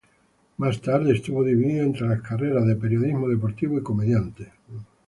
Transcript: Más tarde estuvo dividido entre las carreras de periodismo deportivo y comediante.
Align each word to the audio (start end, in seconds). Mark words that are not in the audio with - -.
Más 0.57 0.81
tarde 0.81 1.13
estuvo 1.13 1.43
dividido 1.43 1.83
entre 1.85 2.07
las 2.07 2.21
carreras 2.23 2.65
de 2.65 2.75
periodismo 2.75 3.27
deportivo 3.29 3.77
y 3.77 3.83
comediante. 3.83 4.47